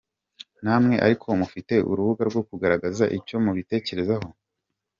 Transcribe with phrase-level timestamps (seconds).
[0.63, 4.27] Namwe ariko mufite urubuga rwo kugaragaza icyo mubitekerezaho.